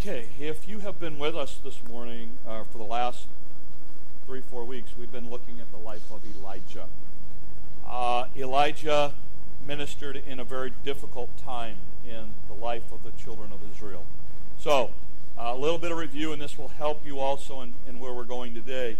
[0.00, 3.26] Okay, if you have been with us this morning uh, for the last
[4.26, 6.84] three, four weeks, we've been looking at the life of Elijah.
[7.84, 9.14] Uh, Elijah
[9.66, 11.78] ministered in a very difficult time
[12.08, 14.04] in the life of the children of Israel.
[14.60, 14.92] So,
[15.36, 18.12] uh, a little bit of review, and this will help you also in, in where
[18.12, 18.98] we're going today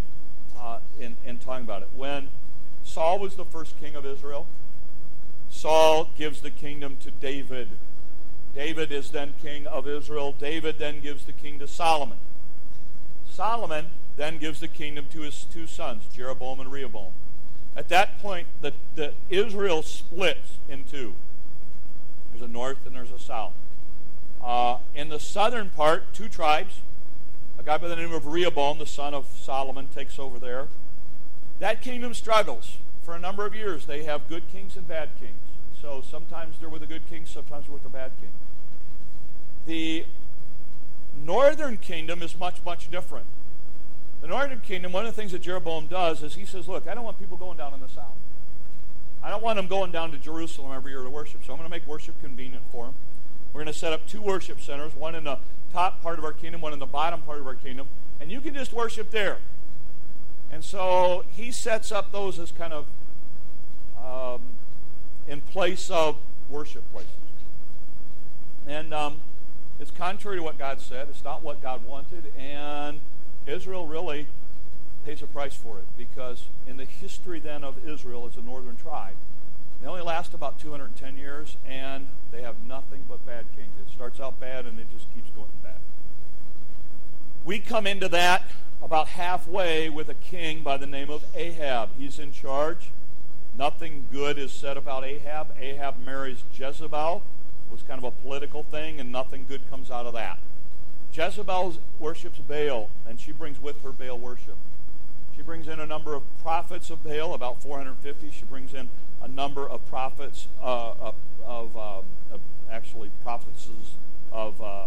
[0.61, 1.91] uh, in, in talking about it.
[1.97, 2.27] When
[2.83, 4.49] Saul was the first king of Israel,
[5.49, 7.69] Saul gives the kingdom to David.
[8.59, 10.35] David is then king of Israel.
[10.37, 12.19] David then gives the king to Solomon.
[13.31, 17.13] Solomon then gives the kingdom to his two sons, Jeroboam and Rehoboam.
[17.77, 21.15] At that point, the, the Israel splits in two.
[22.33, 23.53] There's a north and there's a south.
[24.43, 26.81] Uh, in the southern part, two tribes.
[27.61, 30.67] A guy by the name of Rehoboam, the son of Solomon, takes over there.
[31.61, 33.87] That kingdom struggles for a number of years.
[33.87, 35.48] They have good kings and bad kings.
[35.81, 38.31] So sometimes they're with a good king, sometimes with a bad king.
[39.67, 40.07] The
[41.25, 43.27] northern kingdom is much, much different.
[44.21, 46.95] The northern kingdom, one of the things that Jeroboam does is he says, Look, I
[46.95, 48.17] don't want people going down in the south.
[49.23, 51.45] I don't want them going down to Jerusalem every year to worship.
[51.45, 52.95] So I'm going to make worship convenient for them.
[53.53, 55.39] We're going to set up two worship centers, one in the
[55.73, 57.89] top part of our kingdom, one in the bottom part of our kingdom,
[58.21, 59.39] and you can just worship there.
[60.51, 62.87] And so he sets up those as kind of
[64.03, 64.43] um,
[65.29, 66.17] in place of
[66.49, 67.11] worship places.
[68.67, 69.21] And um,
[69.79, 71.09] it's contrary to what God said.
[71.11, 72.33] It's not what God wanted.
[72.37, 73.01] And
[73.47, 74.27] Israel really
[75.05, 78.77] pays a price for it because in the history then of Israel as a northern
[78.77, 79.15] tribe,
[79.81, 83.71] they only last about 210 years and they have nothing but bad kings.
[83.81, 85.77] It starts out bad and it just keeps going bad.
[87.45, 88.43] We come into that
[88.83, 91.91] about halfway with a king by the name of Ahab.
[91.99, 92.91] He's in charge.
[93.59, 95.49] Nothing good is said about Ahab.
[95.61, 97.23] Ahab marries Jezebel.
[97.69, 100.39] It was kind of a political thing, and nothing good comes out of that.
[101.13, 104.57] Jezebel worships Baal, and she brings with her Baal worship.
[105.35, 108.31] She brings in a number of prophets of Baal, about 450.
[108.31, 111.15] She brings in a number of prophets uh, of,
[111.77, 111.99] uh,
[112.33, 113.95] of, actually prophetesses
[114.31, 114.85] of uh,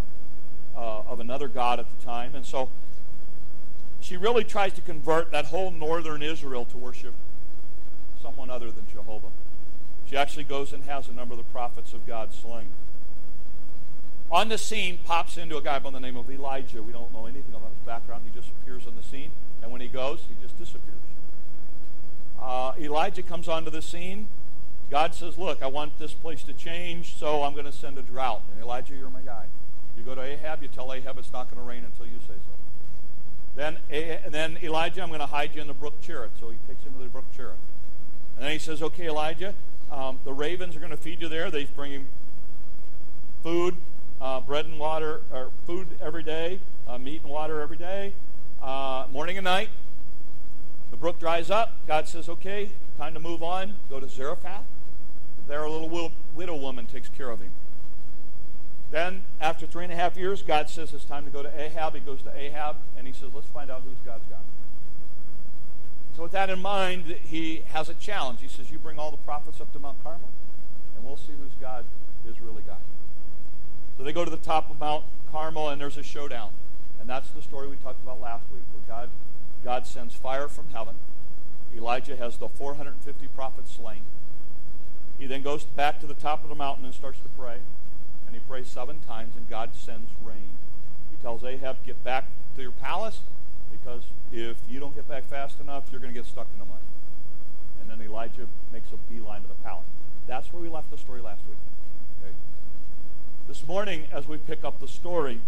[0.78, 2.70] uh, of another god at the time, and so
[4.00, 7.14] she really tries to convert that whole northern Israel to worship
[8.22, 9.30] someone other than Jehovah.
[10.10, 12.68] She actually goes and has a number of the prophets of God slain.
[14.32, 16.82] On the scene pops into a guy by the name of Elijah.
[16.82, 18.24] We don't know anything about his background.
[18.26, 19.32] He just appears on the scene,
[19.62, 20.96] and when he goes, he just disappears.
[22.42, 24.28] Uh, Elijah comes onto the scene.
[24.90, 28.02] God says, Look, I want this place to change, so I'm going to send a
[28.02, 28.42] drought.
[28.52, 29.46] And Elijah, you're my guy.
[29.98, 32.34] You go to Ahab, you tell Ahab it's not going to rain until you say
[32.34, 32.52] so.
[33.56, 33.78] Then,
[34.30, 36.32] then Elijah, I'm going to hide you in the brook Cherith.
[36.40, 37.60] So he takes him to the brook Cherith.
[38.42, 39.54] And then he says, Okay, Elijah,
[39.92, 41.52] um, the ravens are going to feed you there.
[41.52, 42.08] They bring him
[43.44, 43.76] food,
[44.20, 48.14] uh, bread and water, or food every day, uh, meat and water every day,
[48.60, 49.70] uh, morning and night.
[50.90, 51.74] The brook dries up.
[51.86, 53.76] God says, Okay, time to move on.
[53.92, 54.66] Go to Zarephath.
[55.48, 57.52] There, a little widow woman takes care of him.
[58.90, 61.94] Then, after three and a half years, God says it's time to go to Ahab.
[61.94, 64.40] He goes to Ahab and he says, Let's find out who's God's God.
[66.16, 68.42] So, with that in mind, he has a challenge.
[68.42, 70.30] He says, You bring all the prophets up to Mount Carmel,
[70.96, 71.86] and we'll see whose God
[72.28, 72.78] is really God.
[73.98, 76.52] So they go to the top of Mount Carmel, and there's a showdown.
[77.00, 79.10] And that's the story we talked about last week, where God,
[79.64, 80.96] God sends fire from heaven.
[81.76, 84.02] Elijah has the 450 prophets slain.
[85.18, 87.58] He then goes back to the top of the mountain and starts to pray.
[88.26, 90.50] And he prays seven times, and God sends rain.
[91.10, 93.20] He tells Ahab, Get back to your palace
[93.72, 96.66] because if you don't get back fast enough, you're going to get stuck in the
[96.66, 96.80] mud.
[97.82, 99.86] And then Elijah makes a beeline to the palace.
[100.28, 101.58] That's where we left the story last week.
[102.22, 102.34] Okay?
[103.48, 105.40] This morning, as we pick up the story,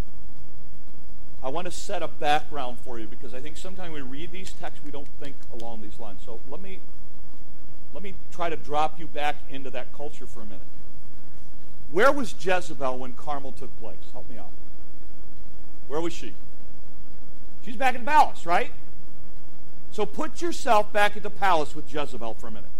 [1.42, 4.52] I want to set a background for you because I think sometimes we read these
[4.52, 6.20] texts, we don't think along these lines.
[6.24, 6.80] So let me
[7.92, 10.66] let me try to drop you back into that culture for a minute.
[11.92, 13.98] Where was Jezebel when Carmel took place?
[14.12, 14.50] Help me out.
[15.86, 16.32] Where was she?
[17.64, 18.70] She's back in the palace, right?
[19.92, 22.70] So put yourself back at the palace with Jezebel for a minute.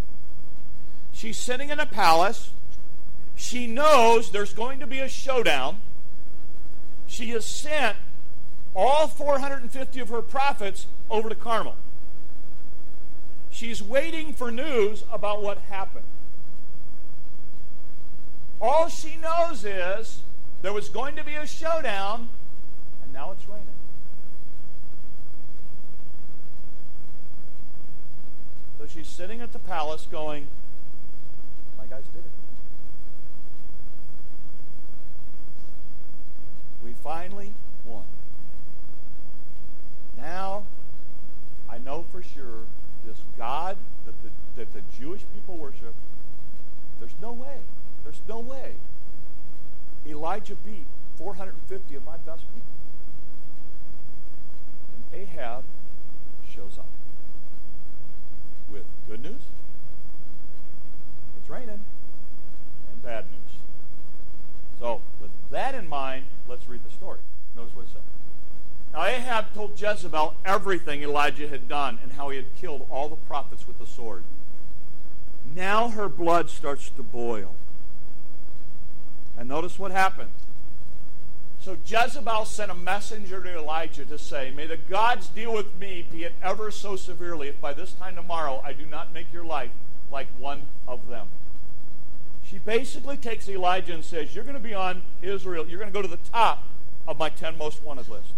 [1.13, 2.51] She's sitting in a palace.
[3.37, 5.79] She knows there's going to be a showdown.
[7.07, 7.97] She has sent
[8.75, 11.77] all 450 of her prophets over to Carmel.
[13.51, 16.05] She's waiting for news about what happened.
[18.61, 20.19] All she knows is
[20.63, 22.29] there was going to be a showdown,
[23.03, 23.69] and now it's raining.
[28.85, 30.47] So she's sitting at the palace going,
[31.79, 32.31] My guys did it.
[36.85, 37.55] We finally
[37.87, 38.05] one.
[40.19, 40.65] Now,
[41.71, 42.67] I know for sure
[43.07, 45.95] this God that the, that the Jewish people worship,
[47.01, 47.61] there's no way,
[48.03, 48.75] there's no way
[50.07, 50.85] Elijah beat
[51.17, 52.69] 450 of my best people.
[54.93, 55.65] And Ahab
[56.55, 56.85] shows up
[58.75, 59.41] with good news,
[61.41, 61.81] it's raining,
[62.91, 63.57] and bad news.
[64.81, 67.21] So, with that in mind, let's read the story.
[67.57, 68.03] Notice what it says.
[68.93, 73.17] Now, Ahab told Jezebel everything Elijah had done and how he had killed all the
[73.17, 74.25] prophets with the sword.
[75.55, 77.55] Now her blood starts to boil.
[79.39, 80.31] And notice what happened.
[81.65, 86.05] So Jezebel sent a messenger to Elijah to say, May the gods deal with me,
[86.13, 89.47] be it ever so severely, if by this time tomorrow I do not make your
[89.47, 89.71] life
[90.13, 91.27] like one of them.
[92.47, 95.67] She basically takes Elijah and says, You're going to be on Israel.
[95.67, 96.65] You're going to go to the top
[97.09, 98.33] of my 10 most wanted list.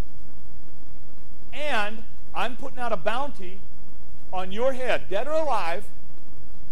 [1.52, 3.58] And I'm putting out a bounty
[4.32, 5.84] on your head, dead or alive,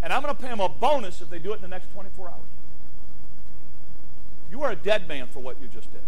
[0.05, 1.93] and I'm going to pay them a bonus if they do it in the next
[1.93, 2.39] 24 hours.
[4.53, 6.01] You are a dead man for what you just did.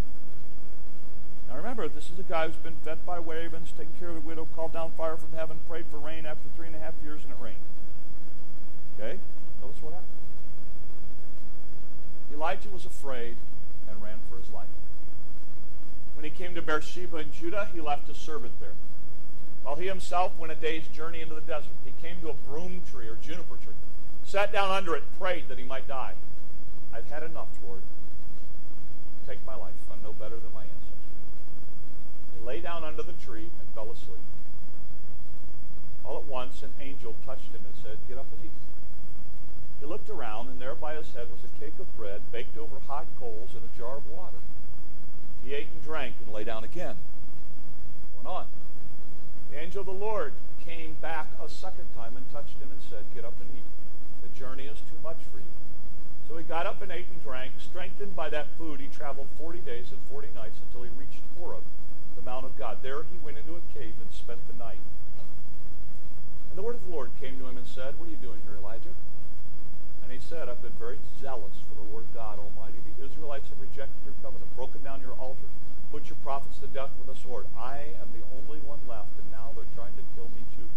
[1.57, 4.21] Now remember, this is a guy who's been fed by ravens, taken care of the
[4.21, 7.23] widow, called down fire from heaven, prayed for rain after three and a half years,
[7.23, 7.57] and it rained.
[9.01, 9.19] Okay?
[9.63, 10.11] Notice what happened.
[12.35, 13.37] Elijah was afraid
[13.89, 14.69] and ran for his life.
[16.15, 18.77] When he came to Beersheba in Judah, he left a servant there.
[19.63, 22.83] While he himself went a day's journey into the desert, he came to a broom
[22.93, 23.73] tree or juniper tree,
[24.27, 26.13] sat down under it, prayed that he might die.
[26.93, 27.81] I've had enough, Lord.
[29.27, 29.73] Take my life.
[29.91, 30.86] I'm no better than my ancestors.
[32.39, 34.23] He lay down under the tree and fell asleep.
[36.05, 38.51] All at once, an angel touched him and said, Get up and eat.
[39.81, 42.77] He looked around, and there by his head was a cake of bread baked over
[42.87, 44.39] hot coals and a jar of water.
[45.45, 46.97] He ate and drank and lay down again.
[48.17, 48.47] Went on.
[49.51, 50.33] The angel of the Lord
[50.65, 53.71] came back a second time and touched him and said, Get up and eat.
[54.23, 55.55] The journey is too much for you.
[56.29, 57.53] So he got up and ate and drank.
[57.61, 61.63] Strengthened by that food, he traveled 40 days and 40 nights until he reached Horeb,
[62.17, 62.79] the Mount of God.
[62.83, 64.81] There he went into a cave and spent the night.
[66.51, 68.41] And the word of the Lord came to him and said, What are you doing
[68.49, 68.97] here, Elijah?
[70.03, 72.81] And he said, I've been very zealous for the Lord God Almighty.
[72.97, 75.47] The Israelites have rejected your covenant, broken down your altar,
[75.93, 77.47] put your prophets to death with a sword.
[77.59, 80.69] I am the only one left, and now they're trying to kill me too.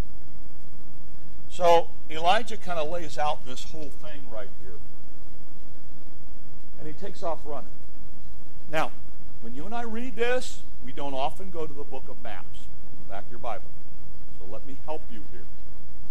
[1.50, 4.78] So Elijah kind of lays out this whole thing right here
[6.80, 7.70] and he takes off running.
[8.72, 8.92] Now,
[9.42, 12.60] when you and I read this, we don't often go to the book of maps
[12.92, 13.66] in the back of your Bible.
[14.40, 15.46] So let me help you here.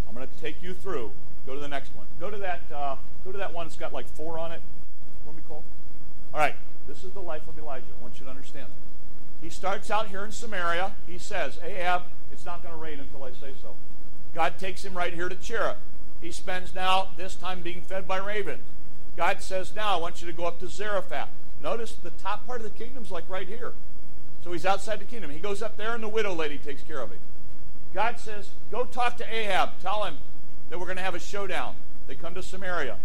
[0.07, 1.11] I'm going to take you through.
[1.45, 2.07] Go to the next one.
[2.19, 2.61] Go to that.
[2.73, 4.61] Uh, go to that one that's got like four on it.
[5.23, 5.63] What we call?
[6.33, 6.55] All right.
[6.87, 7.85] This is the life of Elijah.
[7.99, 9.43] I want you to understand it.
[9.45, 10.93] He starts out here in Samaria.
[11.07, 13.75] He says, Ahab, it's not going to rain until I say so.
[14.33, 15.77] God takes him right here to Cherith.
[16.19, 18.63] He spends now this time being fed by ravens.
[19.15, 21.29] God says, now I want you to go up to Zarephath.
[21.61, 23.73] Notice the top part of the kingdom's like right here.
[24.43, 25.31] So he's outside the kingdom.
[25.31, 27.19] He goes up there and the widow lady takes care of him.
[27.93, 29.71] God says, go talk to Ahab.
[29.81, 30.17] Tell him
[30.69, 31.75] that we're going to have a showdown.
[32.07, 32.97] They come to Samaria.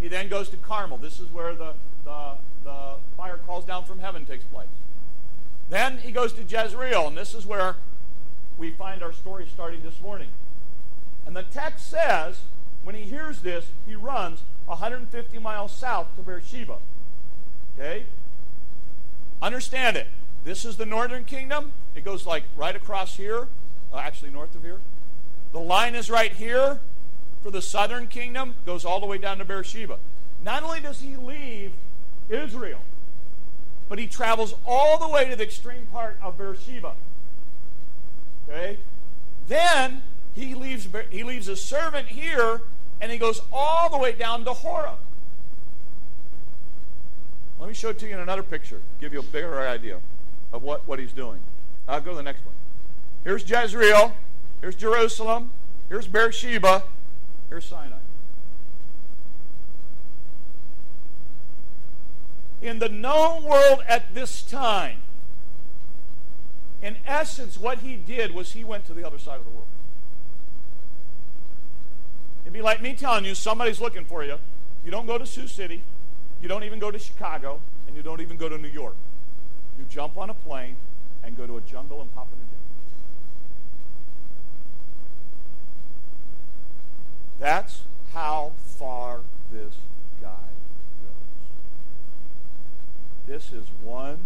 [0.00, 0.98] He then goes to Carmel.
[0.98, 2.34] This is where the, the,
[2.64, 4.68] the fire calls down from heaven takes place.
[5.68, 7.76] Then he goes to Jezreel, and this is where
[8.58, 10.28] we find our story starting this morning.
[11.26, 12.40] And the text says,
[12.82, 16.76] when he hears this, he runs 150 miles south to Beersheba.
[17.78, 18.04] Okay?
[19.42, 20.08] Understand it.
[20.44, 21.72] This is the northern kingdom.
[21.94, 23.48] It goes like right across here,
[23.92, 24.80] uh, actually north of here.
[25.52, 26.80] The line is right here
[27.42, 29.98] for the southern kingdom, goes all the way down to Beersheba.
[30.42, 31.72] Not only does he leave
[32.28, 32.80] Israel,
[33.88, 36.92] but he travels all the way to the extreme part of Beersheba.
[38.48, 38.78] Okay?
[39.48, 40.02] Then
[40.34, 42.62] he leaves he leaves a servant here
[43.00, 44.98] and he goes all the way down to Horeb.
[47.60, 50.00] Let me show it to you in another picture, give you a bigger idea
[50.50, 51.40] of what, what he's doing.
[51.86, 52.54] I'll go to the next one.
[53.22, 54.14] Here's Jezreel.
[54.62, 55.52] Here's Jerusalem.
[55.90, 56.84] Here's Beersheba.
[57.50, 57.98] Here's Sinai.
[62.62, 64.98] In the known world at this time,
[66.82, 69.66] in essence, what he did was he went to the other side of the world.
[72.42, 74.36] It'd be like me telling you somebody's looking for you.
[74.82, 75.82] You don't go to Sioux City.
[76.40, 77.60] You don't even go to Chicago.
[77.90, 78.94] And you don't even go to New York.
[79.76, 80.76] You jump on a plane
[81.24, 82.60] and go to a jungle and pop in a jail.
[87.40, 87.82] That's
[88.12, 89.74] how far this
[90.22, 90.28] guy
[91.02, 91.10] goes.
[93.26, 94.20] This is one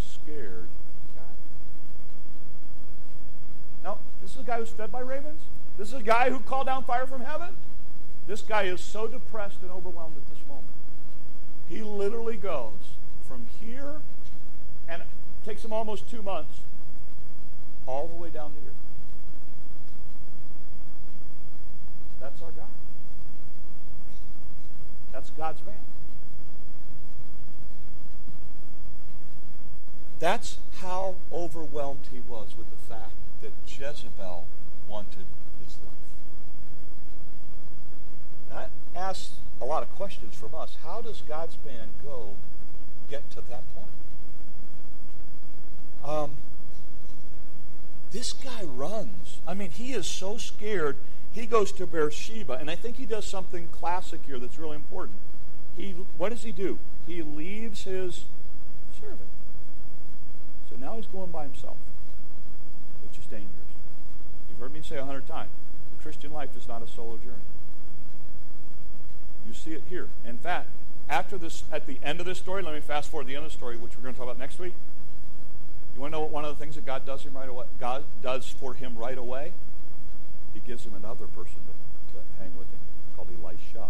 [0.00, 0.68] scared
[1.14, 1.22] guy.
[3.84, 5.42] No, this is a guy who's fed by ravens.
[5.76, 7.50] This is a guy who called down fire from heaven.
[8.26, 10.64] This guy is so depressed and overwhelmed at this moment.
[11.70, 12.72] He literally goes
[13.28, 14.02] from here,
[14.88, 15.08] and it
[15.46, 16.58] takes him almost two months,
[17.86, 18.72] all the way down to here.
[22.20, 22.66] That's our God.
[25.12, 25.76] That's God's man.
[30.18, 33.12] That's how overwhelmed he was with the fact
[33.42, 34.44] that Jezebel
[34.88, 35.26] wanted
[35.64, 35.94] his life.
[38.50, 38.70] That
[39.60, 40.76] a lot of questions from us.
[40.82, 42.36] How does God's man go
[43.10, 43.86] get to that point?
[46.04, 46.36] Um,
[48.12, 49.38] this guy runs.
[49.46, 50.96] I mean, he is so scared.
[51.32, 55.18] He goes to Beersheba, and I think he does something classic here that's really important.
[55.76, 56.78] He, what does he do?
[57.06, 58.24] He leaves his
[59.00, 59.20] servant.
[60.70, 61.76] So now he's going by himself,
[63.02, 63.50] which is dangerous.
[64.48, 65.50] You've heard me say a hundred times
[65.96, 67.42] the Christian life is not a solo journey.
[69.50, 70.06] You see it here.
[70.24, 70.68] In fact,
[71.08, 73.44] after this, at the end of this story, let me fast forward to the end
[73.44, 74.74] of the story, which we're going to talk about next week.
[75.96, 77.66] You want to know what one of the things that God does him right away?
[77.80, 79.50] God does for him right away.
[80.54, 82.78] He gives him another person to, to hang with him,
[83.16, 83.88] called Elisha,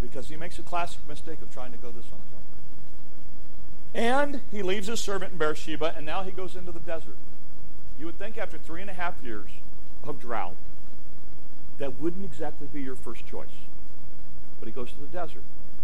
[0.00, 4.02] because he makes a classic mistake of trying to go this on his own.
[4.02, 7.16] And he leaves his servant in Beersheba, and now he goes into the desert.
[8.00, 9.50] You would think after three and a half years
[10.02, 10.56] of drought,
[11.78, 13.46] that wouldn't exactly be your first choice.
[14.60, 15.42] But he goes to the desert.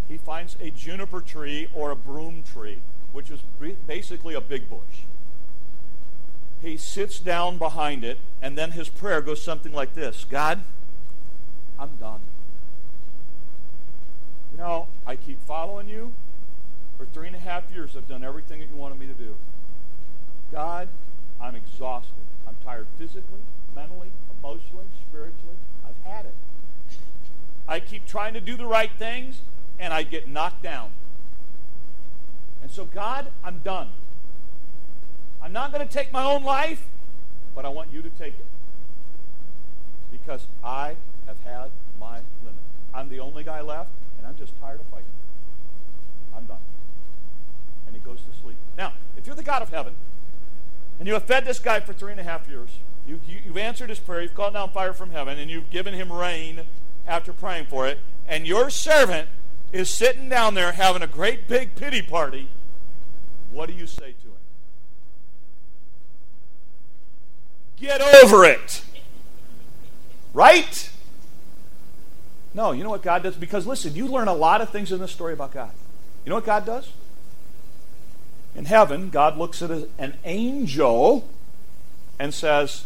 [0.08, 2.78] He finds a juniper tree or a broom tree,
[3.12, 3.40] which is
[3.86, 5.04] basically a big bush.
[6.60, 10.60] He sits down behind it, and then his prayer goes something like this God,
[11.78, 12.20] I'm done.
[14.52, 16.12] You know, I keep following you.
[16.96, 19.34] For three and a half years, I've done everything that you wanted me to do.
[20.52, 20.88] God,
[21.40, 22.12] I'm exhausted.
[22.46, 23.40] I'm tired physically,
[23.74, 25.56] mentally, emotionally, spiritually.
[25.86, 26.34] I've had it.
[27.66, 29.40] I keep trying to do the right things,
[29.78, 30.90] and I get knocked down.
[32.62, 33.88] And so, God, I'm done.
[35.42, 36.84] I'm not going to take my own life,
[37.54, 38.46] but I want you to take it.
[40.10, 42.60] Because I have had my limit.
[42.94, 45.06] I'm the only guy left, and I'm just tired of fighting.
[46.34, 46.58] I'm done.
[47.86, 48.56] And he goes to sleep.
[48.78, 49.94] Now, if you're the God of heaven,
[50.98, 52.70] and you have fed this guy for three and a half years,
[53.06, 55.94] you, you, you've answered his prayer, you've called down fire from heaven, and you've given
[55.94, 56.62] him rain
[57.06, 59.28] after praying for it, and your servant
[59.72, 62.48] is sitting down there having a great big pity party,
[63.50, 64.34] what do you say to him?
[67.76, 68.82] Get over it.
[70.32, 70.90] Right?
[72.54, 73.34] No, you know what God does?
[73.34, 75.72] Because listen, you learn a lot of things in this story about God.
[76.24, 76.90] You know what God does?
[78.54, 81.28] In heaven, God looks at an angel
[82.18, 82.84] and says,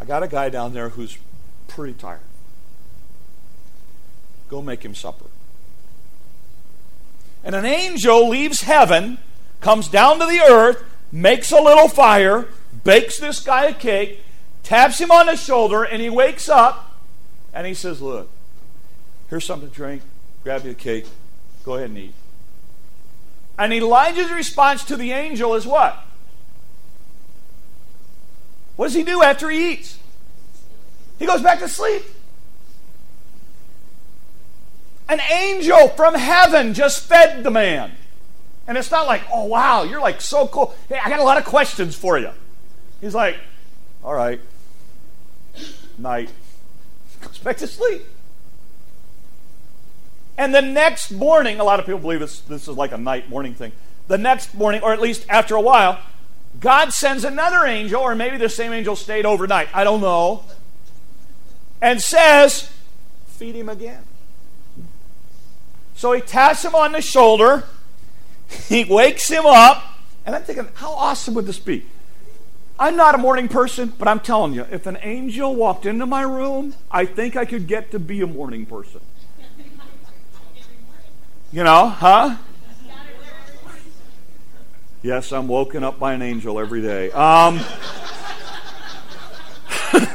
[0.00, 1.18] I got a guy down there who's
[1.68, 2.20] pretty tired.
[4.48, 5.26] Go make him supper.
[7.44, 9.18] And an angel leaves heaven,
[9.60, 12.48] comes down to the earth, makes a little fire,
[12.82, 14.22] bakes this guy a cake,
[14.62, 16.98] taps him on the shoulder, and he wakes up
[17.52, 18.30] and he says, Look,
[19.28, 20.02] here's something to drink.
[20.42, 21.06] Grab you a cake.
[21.64, 22.14] Go ahead and eat.
[23.58, 26.06] And Elijah's response to the angel is what?
[28.80, 29.98] What does he do after he eats?
[31.18, 32.02] He goes back to sleep.
[35.06, 37.92] An angel from heaven just fed the man.
[38.66, 40.74] And it's not like, oh, wow, you're like so cool.
[40.88, 42.30] Hey, I got a lot of questions for you.
[43.02, 43.36] He's like,
[44.02, 44.40] all right,
[45.98, 46.30] night.
[47.20, 48.00] Goes back to sleep.
[50.38, 53.28] And the next morning, a lot of people believe this, this is like a night
[53.28, 53.72] morning thing.
[54.08, 56.00] The next morning, or at least after a while,
[56.58, 59.68] God sends another angel, or maybe the same angel stayed overnight.
[59.72, 60.44] I don't know.
[61.80, 62.70] And says,
[63.26, 64.02] feed him again.
[65.94, 67.64] So he taps him on the shoulder.
[68.68, 69.82] He wakes him up.
[70.26, 71.86] And I'm thinking, how awesome would this be?
[72.78, 76.22] I'm not a morning person, but I'm telling you, if an angel walked into my
[76.22, 79.00] room, I think I could get to be a morning person.
[81.52, 82.36] You know, huh?
[85.02, 87.10] Yes, I'm woken up by an angel every day.
[87.12, 87.58] Um,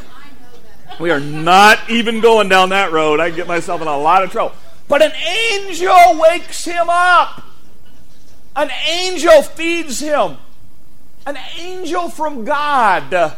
[0.99, 3.19] we are not even going down that road.
[3.19, 4.55] I get myself in a lot of trouble.
[4.87, 7.43] But an angel wakes him up.
[8.55, 10.37] An angel feeds him.
[11.25, 13.35] An angel from God.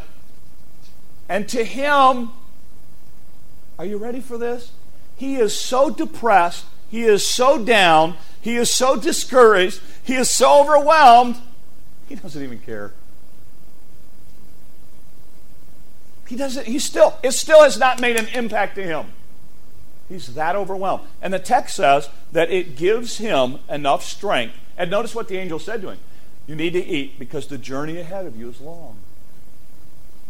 [1.30, 2.32] And to him,
[3.80, 4.72] are you ready for this?
[5.16, 8.16] He is so depressed he is so down.
[8.42, 9.82] He is so discouraged.
[10.04, 11.38] He is so overwhelmed.
[12.08, 12.94] He doesn't even care.
[16.28, 19.08] He doesn't, he still, it still has not made an impact to him.
[20.10, 21.04] He's that overwhelmed.
[21.22, 24.56] And the text says that it gives him enough strength.
[24.78, 25.98] And notice what the angel said to him
[26.46, 28.98] You need to eat because the journey ahead of you is long.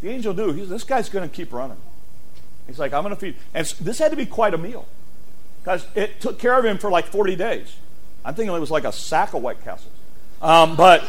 [0.02, 1.78] The angel knew this guy's going to keep running.
[2.68, 3.36] He's like, I'm going to feed.
[3.54, 4.88] And this had to be quite a meal
[5.68, 7.76] because it took care of him for like 40 days.
[8.24, 9.92] I'm thinking it was like a sack of White Castles.
[10.42, 11.04] Um, but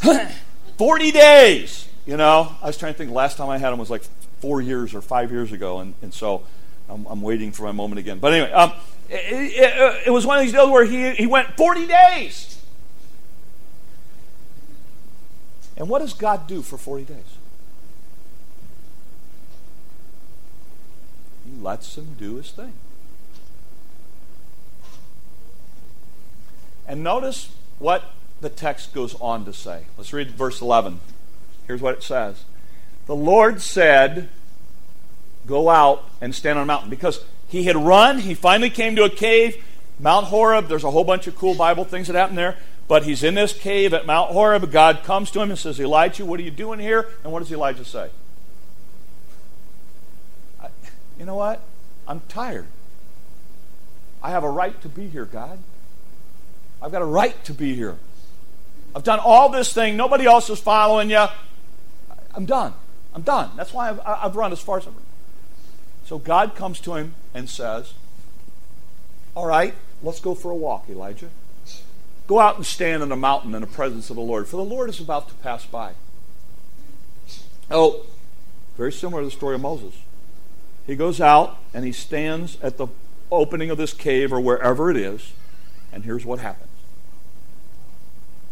[0.78, 2.56] 40 days, you know.
[2.62, 4.04] I was trying to think, last time I had him was like
[4.40, 5.80] four years or five years ago.
[5.80, 6.46] And, and so
[6.88, 8.20] I'm, I'm waiting for my moment again.
[8.20, 8.72] But anyway, um,
[9.10, 12.58] it, it, it was one of these deals where he, he went 40 days.
[15.76, 17.18] And what does God do for 40 days?
[21.44, 22.72] He lets him do his thing.
[26.86, 29.84] And notice what the text goes on to say.
[29.96, 31.00] Let's read verse 11.
[31.66, 32.44] Here's what it says
[33.06, 34.28] The Lord said,
[35.46, 36.90] Go out and stand on a mountain.
[36.90, 39.62] Because he had run, he finally came to a cave,
[39.98, 40.68] Mount Horeb.
[40.68, 42.56] There's a whole bunch of cool Bible things that happen there.
[42.88, 44.70] But he's in this cave at Mount Horeb.
[44.70, 47.08] God comes to him and says, Elijah, what are you doing here?
[47.24, 48.10] And what does Elijah say?
[51.18, 51.60] you know what?
[52.08, 52.66] I'm tired.
[54.22, 55.58] I have a right to be here, God.
[56.82, 57.96] I've got a right to be here.
[58.94, 59.96] I've done all this thing.
[59.96, 61.26] Nobody else is following you.
[62.34, 62.74] I'm done.
[63.14, 63.50] I'm done.
[63.56, 65.04] That's why I've, I've run as far as I've run.
[66.06, 67.94] So God comes to him and says,
[69.34, 71.28] All right, let's go for a walk, Elijah.
[72.26, 74.64] Go out and stand on a mountain in the presence of the Lord, for the
[74.64, 75.92] Lord is about to pass by.
[77.70, 78.06] Oh,
[78.76, 79.94] very similar to the story of Moses.
[80.86, 82.88] He goes out and he stands at the
[83.30, 85.32] opening of this cave or wherever it is,
[85.92, 86.71] and here's what happens.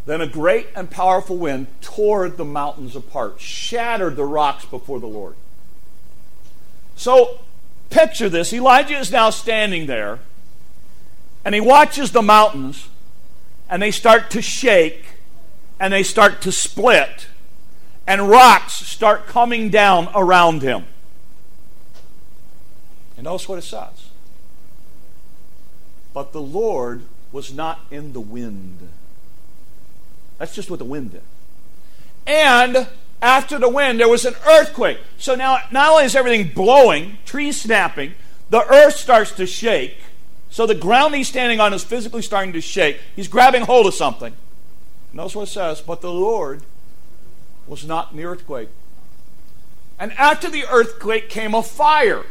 [0.06, 5.06] Then a great and powerful wind tore the mountains apart, shattered the rocks before the
[5.06, 5.36] Lord.
[6.96, 7.40] So
[7.90, 10.20] picture this Elijah is now standing there,
[11.44, 12.88] and he watches the mountains,
[13.68, 15.04] and they start to shake,
[15.78, 17.26] and they start to split,
[18.06, 20.84] and rocks start coming down around him.
[23.16, 24.08] And notice what it says.
[26.12, 28.88] But the Lord was not in the wind.
[30.40, 31.22] That's just what the wind did.
[32.26, 32.88] And
[33.20, 34.98] after the wind, there was an earthquake.
[35.18, 38.14] So now, not only is everything blowing, trees snapping,
[38.48, 39.98] the earth starts to shake.
[40.48, 42.98] So the ground he's standing on is physically starting to shake.
[43.14, 44.32] He's grabbing hold of something.
[45.12, 45.82] Notice what it says.
[45.82, 46.62] But the Lord
[47.66, 48.70] was not in the earthquake.
[49.98, 52.24] And after the earthquake came a fire.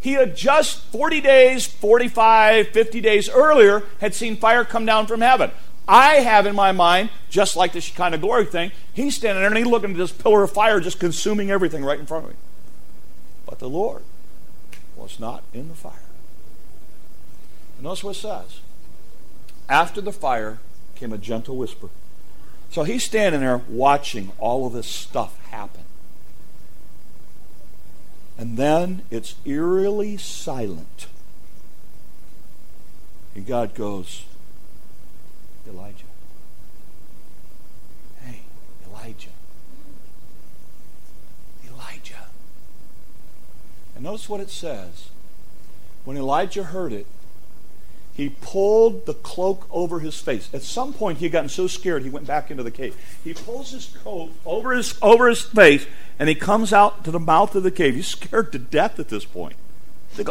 [0.00, 5.22] He had just 40 days, 45, 50 days earlier, had seen fire come down from
[5.22, 5.52] heaven.
[5.88, 9.56] I have in my mind, just like the Shekinah glory thing, he's standing there and
[9.56, 12.38] he's looking at this pillar of fire just consuming everything right in front of him.
[13.46, 14.02] But the Lord
[14.96, 15.92] was not in the fire.
[17.76, 18.60] And notice what it says.
[19.68, 20.58] After the fire
[20.94, 21.88] came a gentle whisper.
[22.70, 25.82] So he's standing there watching all of this stuff happen.
[28.38, 31.06] And then it's eerily silent.
[33.34, 34.24] And God goes,
[35.68, 36.04] Elijah.
[38.24, 38.40] Hey,
[38.88, 39.28] Elijah.
[41.66, 42.26] Elijah.
[43.94, 45.08] And notice what it says.
[46.04, 47.06] When Elijah heard it,
[48.14, 50.50] he pulled the cloak over his face.
[50.52, 52.94] At some point, he had gotten so scared he went back into the cave.
[53.24, 55.86] He pulls his coat over his over his face,
[56.18, 57.94] and he comes out to the mouth of the cave.
[57.94, 59.56] He's scared to death at this point.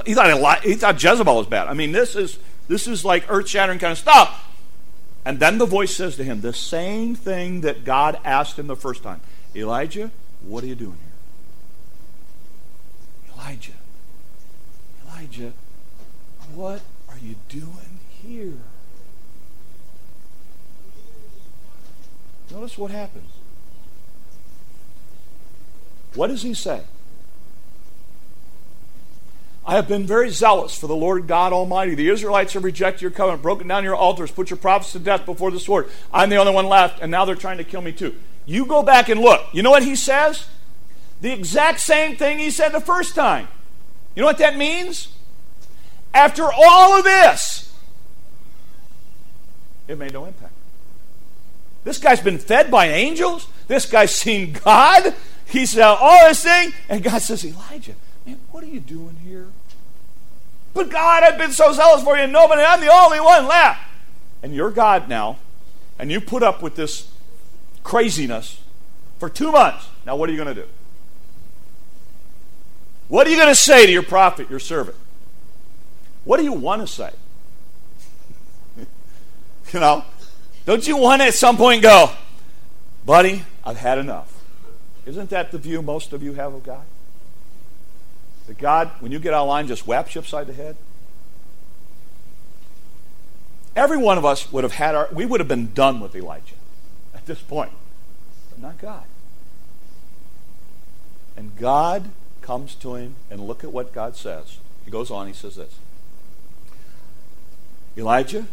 [0.06, 1.68] He thought he thought Jezebel was bad.
[1.68, 4.51] I mean, this is this is like earth shattering kind of stuff.
[5.24, 8.76] And then the voice says to him the same thing that God asked him the
[8.76, 9.22] first time
[9.56, 10.98] Elijah, what are you doing
[13.26, 13.34] here?
[13.36, 13.74] Elijah,
[15.06, 15.54] Elijah,
[16.54, 18.58] what are you doing here?
[22.52, 23.30] Notice what happens.
[26.16, 26.82] What does he say?
[29.66, 31.94] I have been very zealous for the Lord God Almighty.
[31.94, 35.26] The Israelites have rejected your covenant, broken down your altars, put your prophets to death
[35.26, 35.90] before the sword.
[36.12, 38.16] I'm the only one left, and now they're trying to kill me too.
[38.46, 39.46] You go back and look.
[39.54, 40.48] You know what he says?
[41.22, 43.48] The exact same thing he said the first time.
[44.16, 45.10] You know what that means?
[46.14, 47.72] After all of this,
[49.88, 50.54] it made no impact.
[51.84, 53.48] This guy's been fed by angels.
[53.68, 55.14] This guy's seen God.
[55.46, 57.94] He said all this thing, and God says, Elijah,
[58.62, 59.48] what are you doing here?
[60.76, 63.82] But God, I've been so zealous for you, and nobody, I'm the only one left.
[64.44, 65.40] And you're God now,
[65.98, 67.12] and you put up with this
[67.82, 68.62] craziness
[69.18, 69.88] for two months.
[70.06, 70.68] Now, what are you going to do?
[73.08, 74.96] What are you going to say to your prophet, your servant?
[76.24, 77.10] What do you want to say?
[78.78, 80.06] you know,
[80.68, 82.12] don't you want to at some point go,
[83.08, 84.32] buddy, I've had enough?
[85.08, 86.86] Isn't that the view most of you have of God?
[88.52, 90.76] That God, when you get out of line, just whaps you upside the head?
[93.78, 96.56] Every one of us would have had our, we would have been done with Elijah
[97.16, 97.72] at this point,
[98.50, 99.06] but not God.
[101.38, 102.10] And God
[102.42, 104.58] comes to him, and look at what God says.
[104.84, 105.74] He goes on, he says this
[107.96, 108.48] Elijah,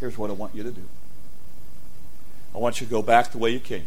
[0.00, 0.84] here's what I want you to do.
[2.54, 3.84] I want you to go back the way you came.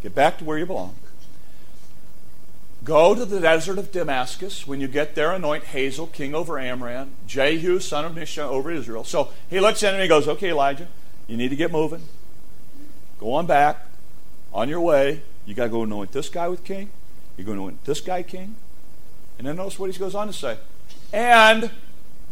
[0.00, 0.94] Get back to where you belong.
[2.84, 4.66] Go to the desert of Damascus.
[4.66, 9.04] When you get there, anoint Hazael, king over Aram, Jehu, son of Nimshi, over Israel.
[9.04, 10.88] So he looks at him and he goes, Okay, Elijah,
[11.28, 12.02] you need to get moving.
[13.20, 13.86] Go on back.
[14.52, 16.90] On your way, you got to go anoint this guy with king.
[17.36, 18.56] You're going to anoint this guy king.
[19.38, 20.58] And then notice what he goes on to say.
[21.12, 21.70] And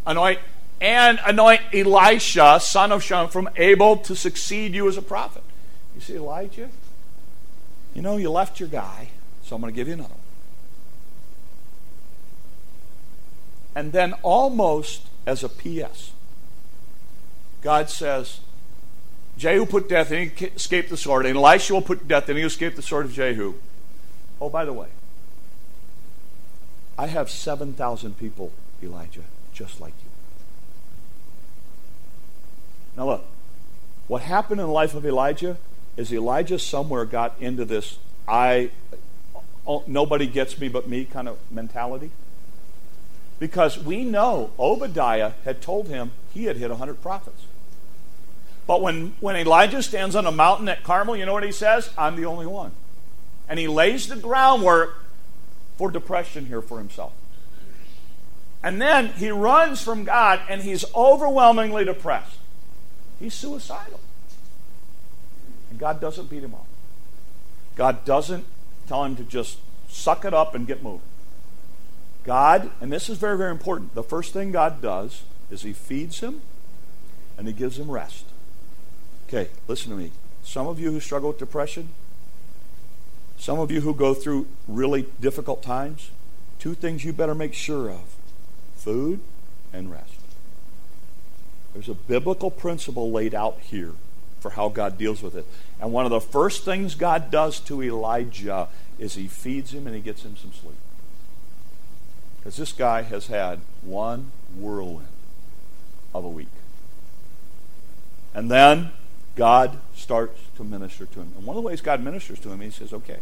[0.07, 0.41] anoint
[0.81, 5.43] and anoint Elisha, son of Shaphat, from Abel to succeed you as a prophet.
[5.95, 6.71] You see, Elijah,
[7.95, 9.11] you know, you left your guy,
[9.43, 10.21] so I'm going to give you another one.
[13.75, 16.13] And then, almost as a P.S.,
[17.63, 18.41] God says,
[19.37, 22.45] Jehu put death and he escaped the sword, and Elisha will put death and he
[22.45, 23.55] escaped the sword of Jehu.
[24.41, 24.89] Oh, by the way,
[26.99, 28.53] I have 7,000 people,
[28.83, 30.11] Elijah, just like you.
[32.97, 33.25] Now, look,
[34.09, 35.57] what happened in the life of Elijah
[35.97, 38.71] is Elijah somewhere got into this I,
[39.67, 42.11] oh, nobody gets me but me kind of mentality.
[43.41, 47.47] Because we know Obadiah had told him he had hit 100 prophets.
[48.67, 51.91] But when, when Elijah stands on a mountain at Carmel, you know what he says?
[51.99, 52.71] I'm the only one.
[53.49, 55.03] And he lays the groundwork
[55.77, 57.13] for depression here for himself.
[58.63, 62.37] And then he runs from God and he's overwhelmingly depressed.
[63.19, 64.01] He's suicidal.
[65.71, 66.67] And God doesn't beat him up.
[67.75, 68.45] God doesn't
[68.87, 71.01] tell him to just suck it up and get moving.
[72.25, 76.21] God, and this is very, very important, the first thing God does is he feeds
[76.21, 76.43] him
[77.39, 78.25] and he gives him rest.
[79.29, 80.13] Okay, listen to me.
[80.43, 81.91] Some of you who struggle with depression,
[83.39, 86.11] some of you who go through really difficult times,
[86.59, 88.03] two things you better make sure of
[88.77, 89.21] food
[89.73, 90.15] and rest.
[91.73, 93.93] There's a biblical principle laid out here
[94.41, 95.47] for how God deals with it.
[95.81, 99.95] And one of the first things God does to Elijah is he feeds him and
[99.95, 100.77] he gets him some sleep.
[102.51, 105.07] Because this guy has had one whirlwind
[106.13, 106.49] of a week.
[108.35, 108.91] And then
[109.37, 111.33] God starts to minister to him.
[111.37, 113.21] And one of the ways God ministers to him, he says, okay,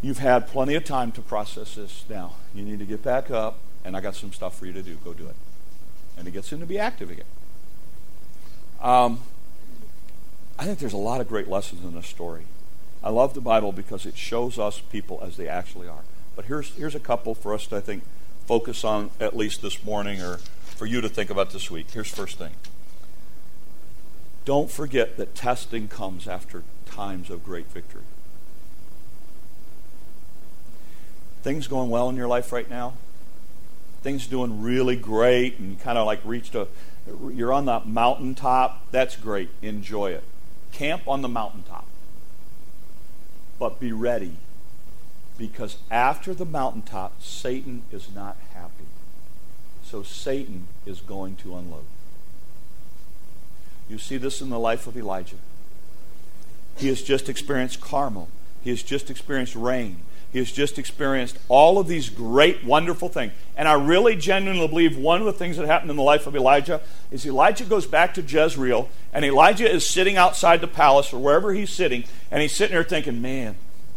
[0.00, 2.34] you've had plenty of time to process this now.
[2.54, 4.94] You need to get back up, and I got some stuff for you to do.
[5.04, 5.34] Go do it
[6.16, 7.26] and he gets him to be active again.
[8.80, 9.22] Um,
[10.56, 12.44] I think there's a lot of great lessons in this story.
[13.02, 16.04] I love the Bible because it shows us people as they actually are.
[16.36, 18.02] But here's here's a couple for us to I think
[18.46, 20.38] focus on at least this morning or
[20.76, 21.90] for you to think about this week.
[21.90, 22.52] Here's first thing.
[24.44, 28.02] Don't forget that testing comes after times of great victory.
[31.42, 32.94] Things going well in your life right now?
[34.04, 36.68] things doing really great and kind of like reached a
[37.32, 40.22] you're on the mountaintop that's great enjoy it
[40.72, 41.86] camp on the mountaintop
[43.58, 44.36] but be ready
[45.36, 48.84] because after the mountaintop satan is not happy.
[49.82, 51.84] So satan is going to unload.
[53.88, 55.36] You see this in the life of elijah.
[56.76, 58.28] He has just experienced carmel
[58.64, 59.98] he has just experienced rain.
[60.32, 63.32] He has just experienced all of these great, wonderful things.
[63.56, 66.34] And I really genuinely believe one of the things that happened in the life of
[66.34, 66.80] Elijah
[67.12, 71.52] is Elijah goes back to Jezreel, and Elijah is sitting outside the palace or wherever
[71.52, 73.54] he's sitting, and he's sitting there thinking, man,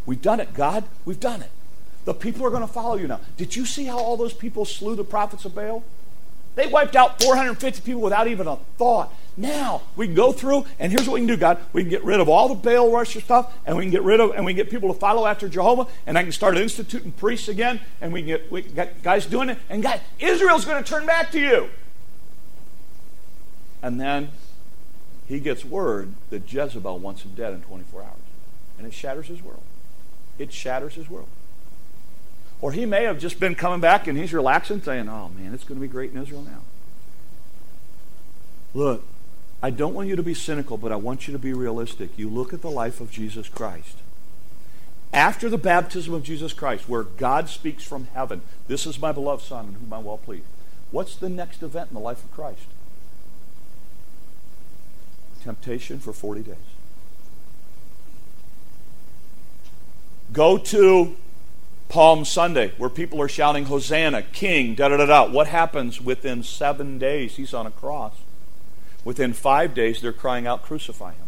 [0.08, 0.86] we've done it, God.
[1.06, 1.52] We've done it.
[2.06, 3.20] The people are going to follow you now.
[3.36, 5.84] Did you see how all those people slew the prophets of Baal?
[6.56, 9.13] They wiped out 450 people without even a thought.
[9.38, 11.60] Now we can go through, and here's what we can do, God.
[11.72, 14.20] We can get rid of all the Baal worship stuff, and we can get rid
[14.20, 17.12] of, and we can get people to follow after Jehovah, and I can start instituting
[17.12, 20.84] priests again, and we can get, we get guys doing it, and God, Israel's going
[20.84, 21.70] to turn back to you.
[23.84, 24.30] And then
[25.28, 28.12] he gets word that Jezebel wants him dead in 24 hours,
[28.80, 29.62] and it shatters his world.
[30.38, 31.28] It shatters his world.
[32.60, 35.63] Or he may have just been coming back and he's relaxing, saying, Oh man, it's
[35.63, 36.62] going to be great in Israel now.
[38.73, 39.04] Look,
[39.62, 42.17] I don't want you to be cynical, but I want you to be realistic.
[42.17, 43.97] You look at the life of Jesus Christ.
[45.13, 49.43] After the baptism of Jesus Christ, where God speaks from heaven, this is my beloved
[49.43, 50.43] Son in whom I well please.
[50.91, 52.67] What's the next event in the life of Christ?
[55.43, 56.56] Temptation for 40 days.
[60.32, 61.16] Go to
[61.90, 65.30] Palm Sunday, where people are shouting, Hosanna, King, da da da da.
[65.30, 67.38] What happens within seven days?
[67.38, 68.13] He's on a cross.
[69.06, 71.28] Within five days, they're crying out, Crucify him.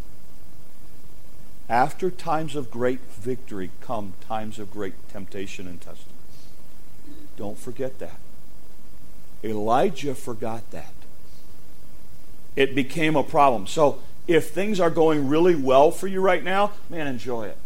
[1.69, 6.13] After times of great victory come times of great temptation and testing.
[7.37, 8.19] Don't forget that.
[9.43, 10.93] Elijah forgot that.
[12.55, 13.65] It became a problem.
[13.67, 17.57] So, if things are going really well for you right now, man, enjoy it.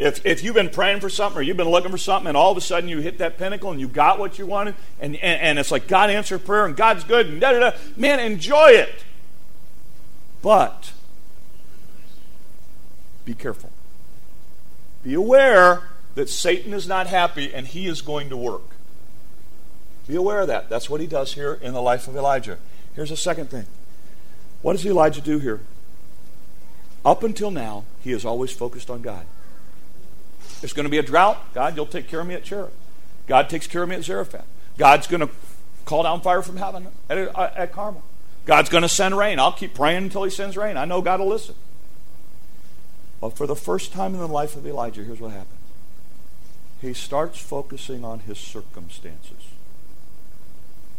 [0.00, 2.50] If, if you've been praying for something or you've been looking for something and all
[2.50, 5.42] of a sudden you hit that pinnacle and you got what you wanted and, and,
[5.42, 8.70] and it's like God answered prayer and God's good and da da da, man, enjoy
[8.70, 9.04] it.
[10.40, 10.92] But
[13.26, 13.70] be careful.
[15.02, 18.70] Be aware that Satan is not happy and he is going to work.
[20.08, 20.70] Be aware of that.
[20.70, 22.56] That's what he does here in the life of Elijah.
[22.96, 23.66] Here's a second thing.
[24.62, 25.60] What does Elijah do here?
[27.04, 29.26] Up until now, he has always focused on God.
[30.60, 31.54] There's going to be a drought.
[31.54, 32.74] God, you'll take care of me at Cherith.
[33.26, 34.46] God takes care of me at Zarephath.
[34.76, 35.30] God's going to
[35.84, 38.02] call down fire from heaven at, at Carmel.
[38.46, 39.38] God's going to send rain.
[39.38, 40.76] I'll keep praying until He sends rain.
[40.76, 41.54] I know God will listen.
[43.20, 45.60] But for the first time in the life of Elijah, here's what happens
[46.80, 49.48] he starts focusing on his circumstances.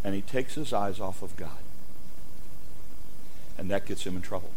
[0.04, 1.58] And he takes his eyes off of God.
[3.58, 4.52] And that gets him in trouble.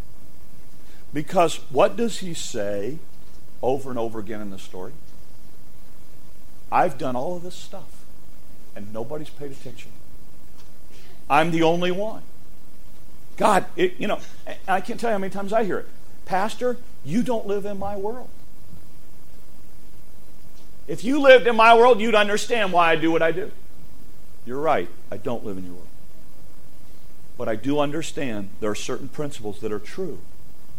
[1.13, 2.99] Because what does he say
[3.65, 4.93] over and over again in the story.
[6.71, 8.05] I've done all of this stuff,
[8.77, 9.91] and nobody's paid attention.
[11.29, 12.23] I'm the only one.
[13.37, 14.21] God, it, you know,
[14.69, 15.89] I can't tell you how many times I hear it.
[16.27, 18.29] Pastor, you don't live in my world.
[20.87, 23.51] If you lived in my world, you'd understand why I do what I do.
[24.45, 24.89] You're right.
[25.11, 25.89] I don't live in your world.
[27.39, 30.21] But I do understand there are certain principles that are true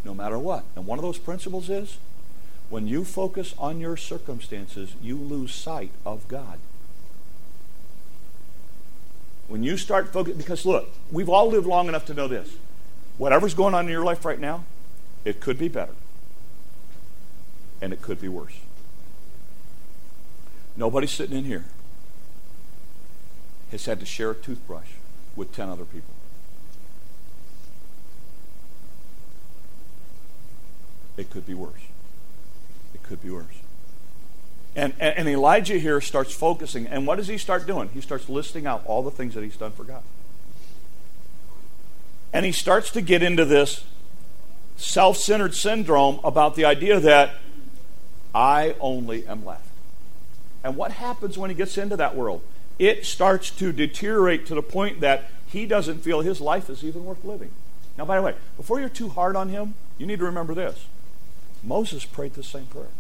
[0.04, 0.64] no matter what.
[0.76, 1.98] And one of those principles is
[2.70, 6.60] when you focus on your circumstances, you lose sight of God.
[9.48, 12.58] When you start focusing, because look, we've all lived long enough to know this.
[13.18, 14.66] Whatever's going on in your life right now,
[15.24, 15.94] it could be better.
[17.82, 18.56] And it could be worse.
[20.76, 21.66] Nobody sitting in here
[23.72, 24.90] has had to share a toothbrush
[25.36, 26.14] with 10 other people.
[31.18, 31.82] It could be worse
[33.06, 33.46] could be worse.
[34.76, 36.86] And, and, Elijah here starts focusing.
[36.86, 37.90] And what does he start doing?
[37.94, 40.04] He starts listing out all the things that he's done for God.
[42.34, 43.86] And he starts to get into this
[44.76, 47.36] self centered syndrome about the idea that
[48.34, 49.70] I only am left.
[50.62, 52.42] And what happens when he gets into that world?
[52.78, 57.06] It starts to deteriorate to the point that he doesn't feel his life is even
[57.06, 57.52] worth living.
[57.98, 60.86] Now, by the way, before you're too hard on him, you need to remember this
[61.66, 62.94] Moses prayed the same prayer.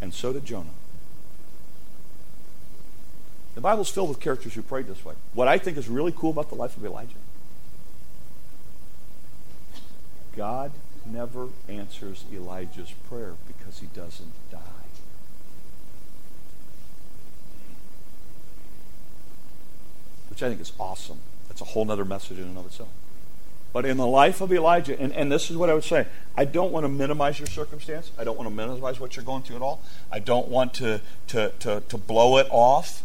[0.00, 0.70] And so did Jonah.
[3.54, 5.14] The Bible's filled with characters who prayed this way.
[5.34, 7.16] What I think is really cool about the life of Elijah
[10.36, 10.70] God
[11.04, 14.60] never answers Elijah's prayer because he doesn't die.
[20.30, 21.18] Which I think is awesome.
[21.48, 22.90] That's a whole other message in and of itself.
[23.72, 26.44] But in the life of Elijah, and, and this is what I would say I
[26.44, 28.10] don't want to minimize your circumstance.
[28.18, 29.82] I don't want to minimize what you're going through at all.
[30.10, 33.02] I don't want to, to, to, to blow it off.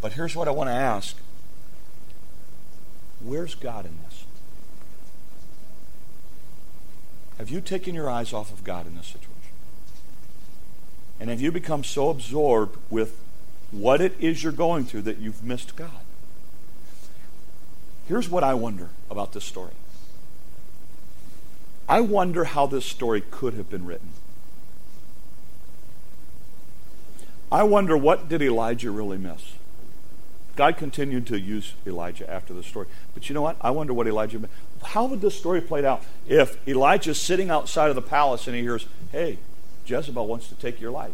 [0.00, 1.16] But here's what I want to ask
[3.22, 4.24] Where's God in this?
[7.38, 9.30] Have you taken your eyes off of God in this situation?
[11.20, 13.18] And have you become so absorbed with
[13.70, 15.90] what it is you're going through that you've missed God?
[18.08, 19.72] Here's what I wonder about this story.
[21.90, 24.10] I wonder how this story could have been written.
[27.50, 29.54] I wonder what did Elijah really miss?
[30.54, 32.86] God continued to use Elijah after the story.
[33.12, 33.56] But you know what?
[33.60, 34.52] I wonder what Elijah missed.
[34.84, 38.62] How would this story played out if Elijah's sitting outside of the palace and he
[38.62, 39.38] hears, hey,
[39.84, 41.10] Jezebel wants to take your life?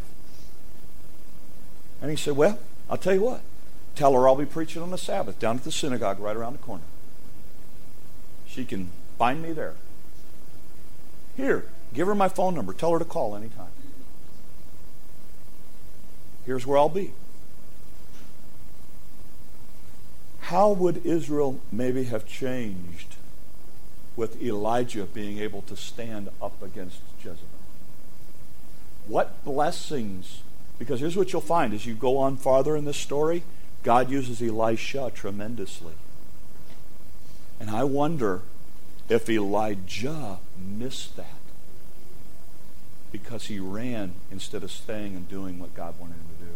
[2.02, 2.58] And he said, well,
[2.90, 3.40] I'll tell you what.
[3.94, 6.58] Tell her I'll be preaching on the Sabbath down at the synagogue right around the
[6.58, 6.84] corner.
[8.46, 9.72] She can find me there.
[11.36, 12.72] Here, give her my phone number.
[12.72, 13.66] Tell her to call anytime.
[16.44, 17.12] Here's where I'll be.
[20.42, 23.16] How would Israel maybe have changed
[24.14, 27.48] with Elijah being able to stand up against Jezebel?
[29.08, 30.42] What blessings?
[30.78, 33.42] Because here's what you'll find as you go on farther in this story
[33.82, 35.94] God uses Elisha tremendously.
[37.58, 38.42] And I wonder
[39.08, 41.38] if Elijah missed that
[43.12, 46.52] because he ran instead of staying and doing what God wanted him to do.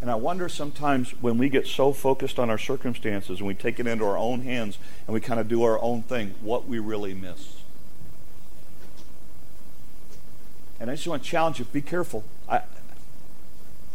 [0.00, 3.80] And I wonder sometimes when we get so focused on our circumstances and we take
[3.80, 6.78] it into our own hands and we kind of do our own thing, what we
[6.78, 7.56] really miss.
[10.78, 12.24] And I just want to challenge you be careful.
[12.48, 12.60] I,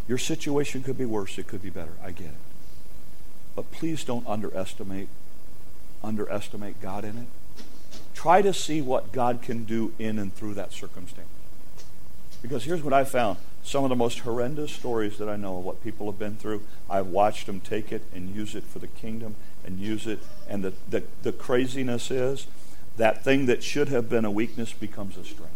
[0.07, 1.93] your situation could be worse, it could be better.
[2.03, 2.33] I get it.
[3.55, 5.07] But please don't underestimate
[6.03, 7.27] underestimate God in it.
[8.13, 11.27] Try to see what God can do in and through that circumstance.
[12.41, 13.37] Because here's what I found.
[13.63, 16.63] Some of the most horrendous stories that I know of what people have been through,
[16.89, 19.35] I've watched them take it and use it for the kingdom
[19.65, 20.19] and use it.
[20.49, 22.47] And the, the, the craziness is
[22.97, 25.53] that thing that should have been a weakness becomes a strength.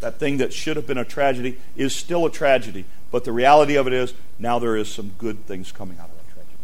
[0.00, 2.84] That thing that should have been a tragedy is still a tragedy.
[3.10, 6.16] But the reality of it is, now there is some good things coming out of
[6.16, 6.54] that tragedy.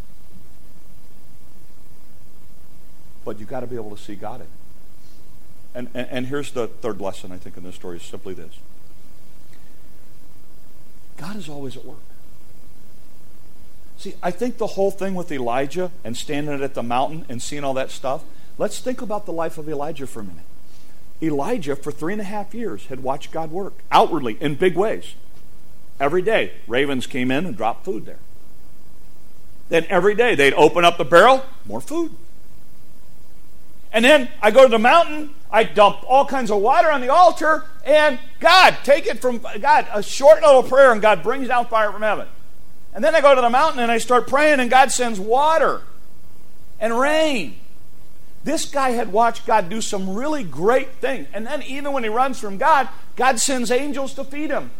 [3.24, 4.48] But you've got to be able to see God in it.
[5.74, 8.58] And, and, and here's the third lesson, I think, in this story is simply this
[11.16, 11.98] God is always at work.
[13.96, 17.64] See, I think the whole thing with Elijah and standing at the mountain and seeing
[17.64, 18.22] all that stuff,
[18.58, 20.44] let's think about the life of Elijah for a minute.
[21.22, 25.14] Elijah, for three and a half years, had watched God work outwardly in big ways.
[26.00, 28.18] Every day, ravens came in and dropped food there.
[29.68, 32.14] Then every day, they'd open up the barrel, more food.
[33.94, 37.10] And then I go to the mountain, I dump all kinds of water on the
[37.10, 41.66] altar, and God, take it from God, a short little prayer, and God brings down
[41.66, 42.26] fire from heaven.
[42.92, 45.82] And then I go to the mountain and I start praying, and God sends water
[46.80, 47.56] and rain.
[48.42, 51.28] This guy had watched God do some really great things.
[51.32, 54.72] And then, even when he runs from God, God sends angels to feed him.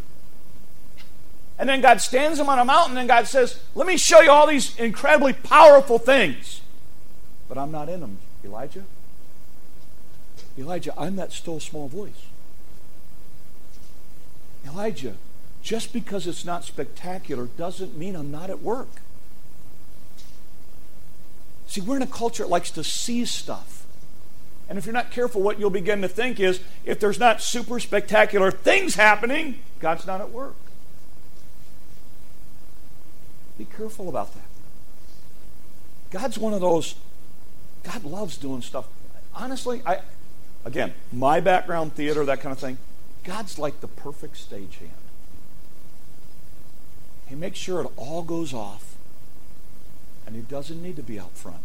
[1.56, 4.30] And then God stands him on a mountain, and God says, Let me show you
[4.32, 6.62] all these incredibly powerful things.
[7.48, 8.84] But I'm not in them, Elijah.
[10.58, 12.26] Elijah, I'm that still small voice.
[14.66, 15.14] Elijah,
[15.62, 18.88] just because it's not spectacular doesn't mean I'm not at work.
[21.66, 23.84] See, we're in a culture that likes to see stuff.
[24.68, 27.80] And if you're not careful, what you'll begin to think is if there's not super
[27.80, 30.54] spectacular things happening, God's not at work.
[33.58, 34.44] Be careful about that.
[36.10, 36.94] God's one of those,
[37.82, 38.86] God loves doing stuff.
[39.34, 40.00] Honestly, I,
[40.64, 42.78] Again, my background, theater, that kind of thing.
[43.22, 44.90] God's like the perfect stagehand.
[47.26, 48.96] He makes sure it all goes off,
[50.26, 51.60] and he doesn't need to be out front.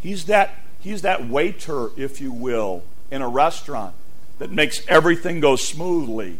[0.00, 3.94] He's that, he's that waiter, if you will, in a restaurant
[4.38, 6.38] that makes everything go smoothly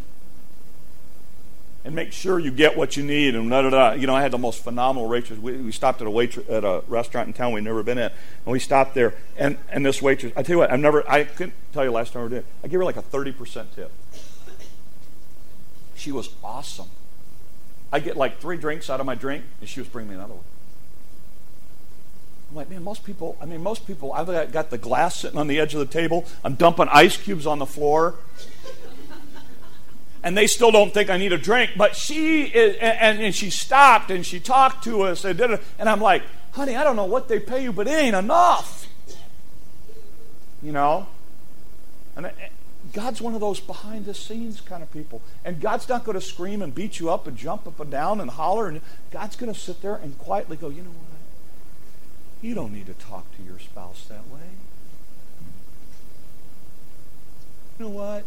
[1.85, 3.91] and make sure you get what you need and da da da.
[3.93, 5.39] You know, I had the most phenomenal waitress.
[5.39, 8.13] We, we stopped at a waitress at a restaurant in town we'd never been at,
[8.45, 9.13] and we stopped there.
[9.37, 12.13] And and this waitress, I tell you what, I've never, I couldn't tell you last
[12.13, 12.45] time we did.
[12.63, 13.91] I gave her like a thirty percent tip.
[15.95, 16.89] She was awesome.
[17.91, 20.33] I get like three drinks out of my drink, and she was bringing me another
[20.33, 20.43] one.
[22.49, 25.47] I'm like, man, most people, I mean, most people, I've got the glass sitting on
[25.47, 26.25] the edge of the table.
[26.43, 28.15] I'm dumping ice cubes on the floor
[30.23, 31.71] and they still don't think I need a drink.
[31.77, 35.61] But she is, and, and she stopped and she talked to us and did it,
[35.77, 38.87] and I'm like, honey, I don't know what they pay you, but it ain't enough.
[40.61, 41.07] You know,
[42.15, 42.31] and eh,
[42.93, 46.25] God's one of those behind the scenes kind of people, and God's not going to
[46.25, 48.79] scream and beat you up and jump up and down and holler, and
[49.11, 50.99] God's going to sit there and quietly go, you know what?
[52.41, 54.41] You don't need to talk to your spouse that way.
[57.79, 58.23] You know what?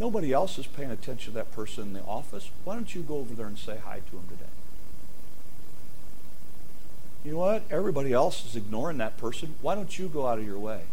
[0.00, 2.50] Nobody else is paying attention to that person in the office.
[2.64, 4.50] Why don't you go over there and say hi to him today?
[7.22, 7.64] You know what?
[7.70, 9.56] Everybody else is ignoring that person.
[9.60, 10.84] Why don't you go out of your way?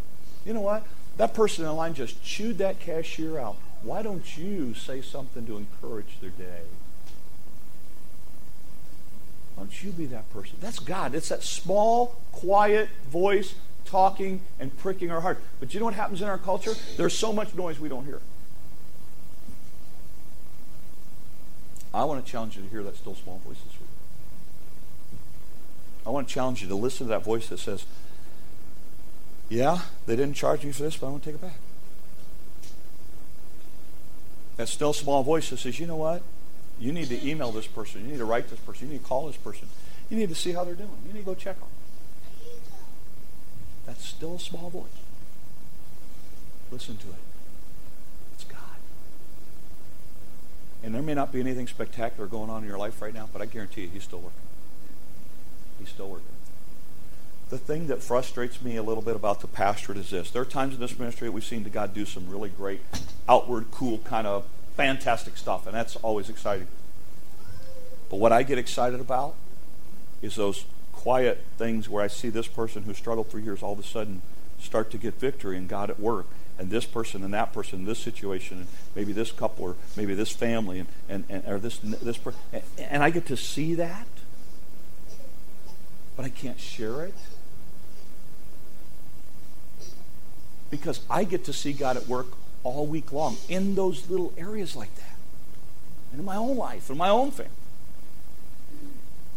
[0.45, 0.85] You know what?
[1.15, 3.55] That person in line just chewed that cashier out.
[3.81, 6.63] Why don't you say something to encourage their day?
[9.55, 10.57] Why don't you be that person?
[10.59, 11.15] That's God.
[11.15, 13.55] It's that small, quiet voice
[13.85, 15.41] talking and pricking our heart.
[15.61, 16.73] But you know what happens in our culture?
[16.97, 18.19] There's so much noise we don't hear.
[21.93, 23.89] I want to challenge you to hear that still small voice this week.
[26.05, 27.85] I want to challenge you to listen to that voice that says,
[29.49, 31.57] Yeah, they didn't charge me for this, but I want to take it back.
[34.57, 36.21] That still small voice that says, You know what?
[36.79, 38.05] You need to email this person.
[38.05, 38.87] You need to write this person.
[38.87, 39.67] You need to call this person.
[40.09, 40.89] You need to see how they're doing.
[41.07, 41.77] You need to go check on them.
[43.85, 44.83] That's still a small voice.
[46.71, 47.15] Listen to it.
[48.35, 48.59] It's God.
[50.83, 53.41] And there may not be anything spectacular going on in your life right now, but
[53.41, 54.39] I guarantee you, He's still working.
[55.79, 56.25] He's still working.
[57.49, 60.29] The thing that frustrates me a little bit about the pastorate is this.
[60.31, 62.81] There are times in this ministry that we've seen God do some really great,
[63.27, 66.67] outward, cool, kind of fantastic stuff, and that's always exciting.
[68.09, 69.35] But what I get excited about
[70.21, 73.79] is those quiet things where I see this person who struggled for years all of
[73.79, 74.21] a sudden
[74.59, 76.25] start to get victory and God at work.
[76.59, 80.31] And this person and that person, this situation, and maybe this couple or maybe this
[80.31, 82.39] family, and, and, and or this this person,
[82.79, 84.07] and I get to see that,
[86.15, 87.13] but I can't share it
[90.71, 92.27] because I get to see God at work
[92.63, 95.15] all week long in those little areas like that,
[96.11, 97.51] and in my own life, in my own family.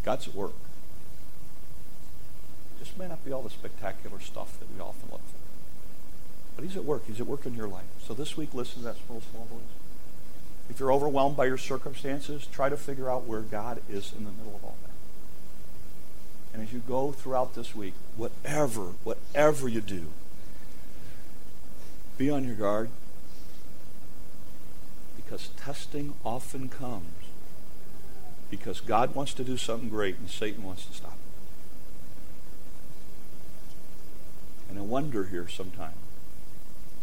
[0.02, 0.52] God's at work.
[2.78, 5.39] This may not be all the spectacular stuff that we often look for.
[6.56, 7.06] But he's at work.
[7.06, 7.84] He's at work in your life.
[8.06, 9.62] So this week, listen to that small, small voice.
[10.68, 14.30] If you're overwhelmed by your circumstances, try to figure out where God is in the
[14.30, 14.90] middle of all that.
[16.52, 20.06] And as you go throughout this week, whatever, whatever you do,
[22.18, 22.90] be on your guard
[25.16, 27.12] because testing often comes
[28.50, 31.18] because God wants to do something great and Satan wants to stop it.
[34.70, 35.94] And I wonder here sometimes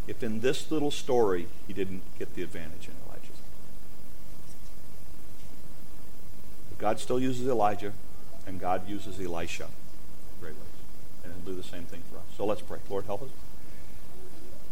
[0.07, 3.39] if in this little story he didn't get the advantage in Elijah's life.
[6.69, 7.93] But God still uses Elijah,
[8.45, 10.63] and God uses Elisha in great ways.
[11.23, 12.23] And he'll do the same thing for us.
[12.35, 12.79] So let's pray.
[12.89, 13.23] Lord, help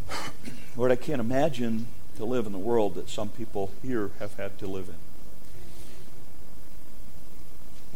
[0.09, 0.29] us.
[0.77, 4.57] Lord, I can't imagine to live in the world that some people here have had
[4.59, 4.95] to live in.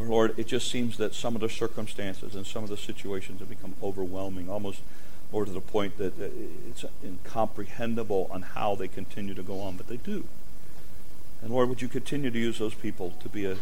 [0.07, 3.49] Lord, it just seems that some of the circumstances and some of the situations have
[3.49, 4.79] become overwhelming, almost
[5.31, 9.87] or to the point that it's incomprehensible on how they continue to go on, but
[9.87, 10.25] they do.
[11.41, 13.57] And Lord, would you continue to use those people to be a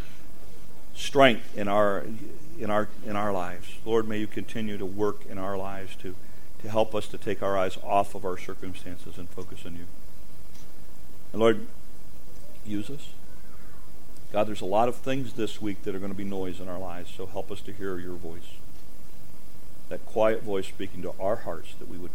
[0.97, 2.05] strength in our
[2.59, 3.75] in our in our lives.
[3.85, 6.15] Lord, may you continue to work in our lives to
[6.61, 9.85] to help us to take our eyes off of our circumstances and focus on you.
[11.31, 11.67] And Lord,
[12.65, 13.09] use us.
[14.33, 16.67] God, there's a lot of things this week that are going to be noise in
[16.67, 18.57] our lives, so help us to hear your voice
[19.89, 22.11] that quiet voice speaking to our hearts that we would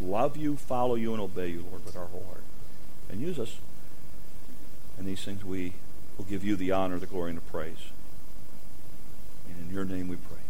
[0.00, 2.42] love you, follow you, and obey you, Lord, with our whole heart.
[3.10, 3.56] And use us.
[4.98, 5.74] And these things we
[6.16, 7.90] will give you the honor, the glory, and the praise.
[9.48, 10.41] And in your name we pray.